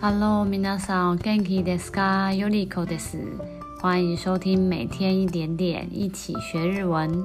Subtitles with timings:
[0.00, 2.32] Hello，皆さん、元気ですか？
[2.32, 3.18] よりこです。
[3.80, 7.24] 欢迎收听每天一点点，一起学日文。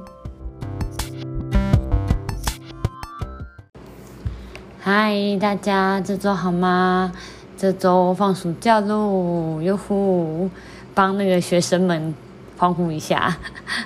[4.79, 7.11] 嗨，大家这周好吗？
[7.57, 10.49] 这周放暑假喽，哟呼！
[10.93, 12.13] 帮那个学生们
[12.57, 13.37] 欢呼一下，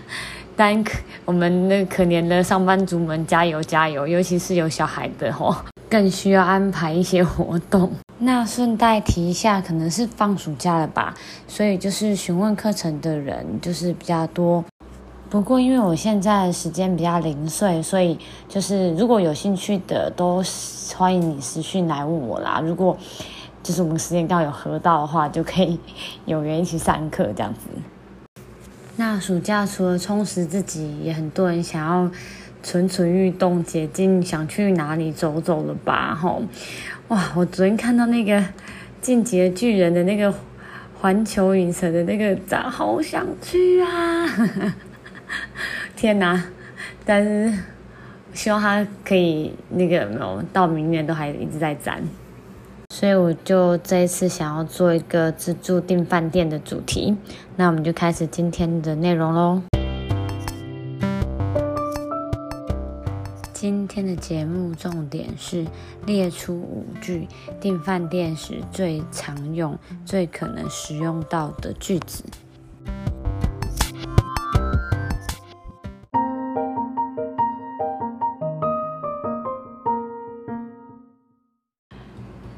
[0.56, 0.84] 但
[1.26, 5.56] 我们那可怜的上班族们加油加油，尤其是有小孩的吼，
[5.90, 7.92] 更需要安排一些活动。
[8.23, 11.15] 那顺带提一下，可能是放暑假了吧，
[11.49, 14.63] 所以就是询问课程的人就是比较多。
[15.31, 20.43] 不过因为我现在时间比较零碎，所以就是如果有兴趣的，都
[20.97, 22.61] 欢迎你私讯来问我啦。
[22.63, 22.95] 如果
[23.63, 25.81] 就是我们时间刚好有合到的话，就可以
[26.27, 27.61] 有缘一起上课这样子。
[28.97, 32.11] 那暑假除了充实自己，也很多人想要
[32.63, 36.15] 蠢蠢欲动、解禁，想去哪里走走了吧？
[36.15, 36.43] 吼！
[37.09, 37.33] 哇！
[37.35, 38.39] 我昨天看到那个
[39.01, 40.33] 《进击的巨人》的那个
[41.01, 44.27] 环球影城的那个展，好想去啊！
[45.97, 46.45] 天哪！
[47.05, 47.53] 但是
[48.33, 52.01] 希望他可以那个没有到明年都还一直在展，
[52.95, 57.17] 所以我就这一次想要做一个自助订饭店的主题。
[57.57, 59.80] 那我们就开始今天的内容喽。
[63.61, 65.67] 今天的节目重点是
[66.07, 67.29] 列出五句
[67.61, 72.25] 订饭店时最常用、最可能使用到的句子。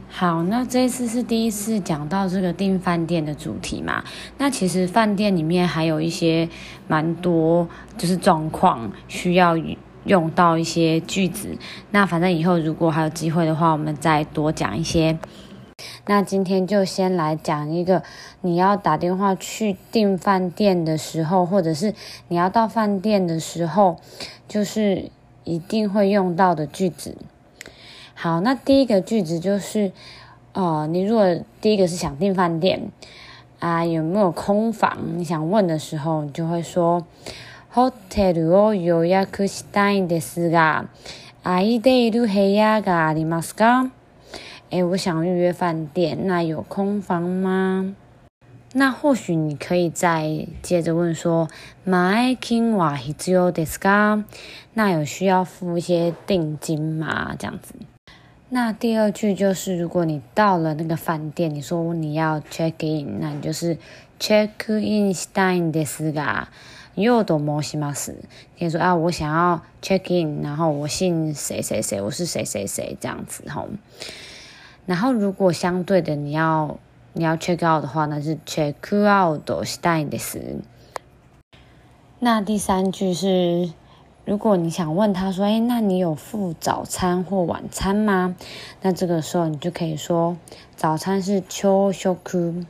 [0.09, 4.05] 好，那这次是第一次讲到这个订饭店的主题嘛？
[4.39, 6.49] 那其实饭店里面还有一些
[6.87, 9.57] 蛮多就是状况需要
[10.05, 11.57] 用到一些句子，
[11.91, 15.19] 那反正以后如果还有机会的话，我们再多讲一些。
[16.07, 18.03] 那今天就先来讲一个，
[18.41, 21.95] 你要打电话去订饭店的时候，或者是
[22.29, 23.97] 你要到饭店的时候，
[24.49, 25.11] 就是
[25.45, 27.17] 一定会用到的句子。
[28.15, 29.93] 好，那第一个句子就是，
[30.53, 32.91] 呃，你如果第一个是想订饭店
[33.59, 34.99] 啊，有没有空房？
[35.17, 37.05] 你想问的时候，你就会说。
[37.75, 40.89] ホテルを予约したいんですが、
[41.43, 43.91] 空いている部屋がありますか？
[44.71, 47.95] 诶，我想预约饭店，那有空房吗？
[48.75, 51.49] 那或许你可以再接着问说，
[51.87, 54.25] 前金は必要ですか？
[54.75, 57.35] 那有需要付一些定金吗？
[57.39, 57.75] 这样子。
[58.52, 63.78] 那第二句就是，如果你到了那个饭店，你说你要 check in，那你就是
[64.20, 66.48] check in したいんですが。
[66.96, 68.16] 又多摩西马斯，
[68.58, 73.68] 可以说啊，我想要 check in，然后我姓谁谁谁，我是谁谁谁这样子吼。
[74.88, 76.80] 然后如果相对的你要
[77.14, 80.62] 你要 check out 的话，那是 check out したいです。
[82.20, 83.70] 那第三句是，
[84.26, 88.36] 如果你想问他说，哎，那你有付早餐或晚餐吗？
[88.82, 90.38] 那这个时候你就可以说，
[90.76, 92.66] 早餐是朝食，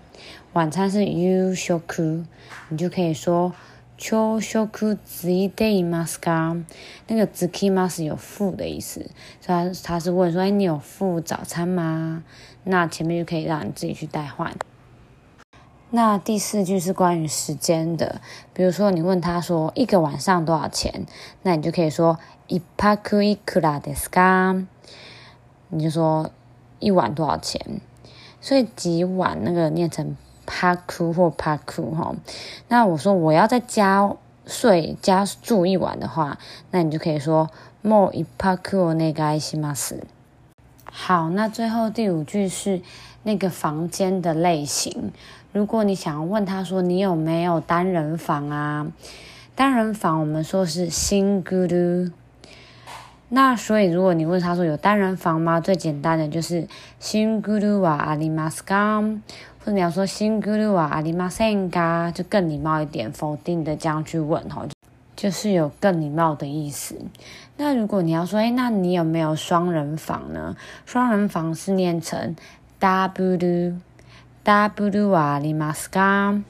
[0.53, 2.25] 晚餐是夕食，
[2.69, 3.53] 你就可以说。
[3.99, 4.67] 朝食
[5.03, 6.63] ついていますか？
[7.07, 9.09] 那个つきます有付的意思，
[9.41, 12.21] 所以他他是问说：“哎，你有付早餐吗？”
[12.63, 14.53] 那前面就可以让你自己去代换。
[15.91, 18.21] 那第四句是关于时间的，
[18.53, 21.05] 比如说你问他说一个晚上多少钱，
[21.43, 24.65] 那你就可以说一泊いくらですか？
[25.69, 26.31] 你就说
[26.79, 27.81] 一晚多少钱？
[28.41, 30.15] 所以几晚那个念成。
[30.49, 32.15] 帕库或帕库哈，
[32.69, 34.15] 那我说我要再加
[34.45, 36.37] 睡加住一晚的话，
[36.71, 37.49] 那你就可以说
[37.83, 39.99] もう一泊お愿いします。
[40.85, 42.81] 好，那最后第五句是
[43.23, 45.11] 那个房间的类型。
[45.53, 48.87] 如果你想要问他说你有没有单人房啊？
[49.55, 52.11] 单人房我们说是シングル。
[53.29, 55.59] 那所以如果你问他说有单人房吗？
[55.59, 56.67] 最简单的就是
[57.01, 59.19] シングルはありますか？
[59.59, 64.65] 或者你要说シングルはありませんか，就更礼貌一点，否定的这样去问哈，
[65.17, 66.95] 就是有更礼貌的意思。
[67.57, 70.55] 那如果你要说，哎，那你有没有双人房呢？
[70.85, 72.33] 双人房是念成
[72.79, 73.09] ダ
[74.43, 76.41] ブル，ダブルはありますか？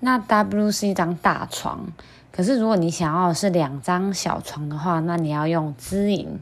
[0.00, 1.92] 那ダブル是一张大床。
[2.30, 6.38] 可是，如果你想要的是两张小床的话，那你要用ズイン，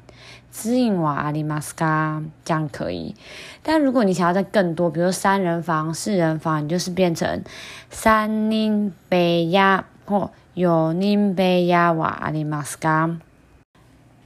[0.52, 2.22] ズインはありますか？
[2.44, 3.16] 这样可以。
[3.62, 7.42] 但如果你想要再更多，比如说三人房、四人房，你就是变成
[7.90, 13.18] 三人部屋或四人部屋はありますか？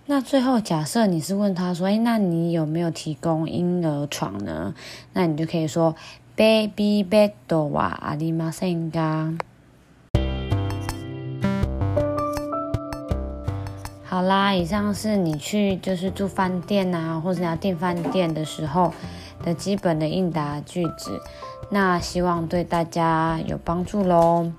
[0.07, 4.75] 那最后，假设你是问他说：“哎，那你有没有提供婴儿床呢？”
[5.15, 5.97] 那你就可以说
[6.40, 9.36] ：“Baby bed wa arimasen ga。”
[14.08, 18.94] 好啦，以上是你去就是住饭店啊，或者你要订饭店的时候
[19.44, 21.22] 的基本的应答句子。
[21.70, 24.50] 那希望对大家有帮助喽。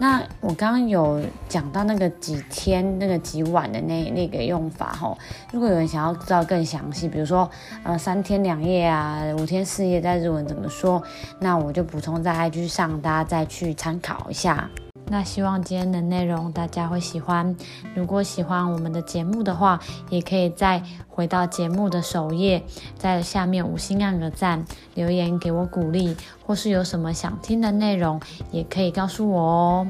[0.00, 5.18] 那我刚刚有讲到那个几天、那个几晚的那那个用法吼，
[5.52, 7.50] 如果有人想要知道更详细，比如说
[7.82, 11.02] 呃三天两夜啊、五天四夜在日文怎么说，
[11.40, 14.70] 那我就补充在 IG 上，大家再去参考一下。
[15.10, 17.56] 那希望今天的内容大家会喜欢。
[17.94, 22.62] 如果喜欢我们的节目的话，也可以再回到节目的首页，
[22.98, 24.64] 在下面五星按个赞，
[24.94, 26.14] 留言给我鼓励，
[26.46, 28.20] 或是有什么想听的内容，
[28.50, 29.86] 也可以告诉我哦。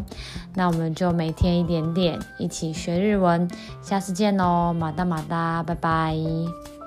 [0.54, 3.48] 那我们就每天一点点，一起学日文。
[3.82, 6.77] 下次见喽，马达马达，拜拜。